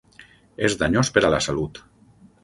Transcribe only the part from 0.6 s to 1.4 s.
És danyós per a la